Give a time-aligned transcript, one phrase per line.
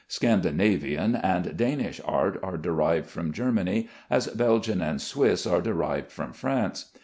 [0.07, 6.33] Scandinavian and Danish art are derived from Germany, as Belgian and Swiss are derived from
[6.33, 6.85] France.